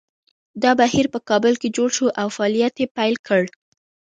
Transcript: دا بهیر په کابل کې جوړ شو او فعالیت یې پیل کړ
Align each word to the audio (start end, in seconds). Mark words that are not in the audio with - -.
دا 0.63 0.71
بهیر 0.79 1.05
په 1.13 1.19
کابل 1.29 1.53
کې 1.61 1.73
جوړ 1.77 1.89
شو 1.97 2.07
او 2.21 2.27
فعالیت 2.35 2.75
یې 2.81 2.87
پیل 2.97 3.15
کړ 3.27 3.41